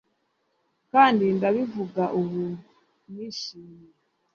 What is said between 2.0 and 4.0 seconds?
ubu nishimye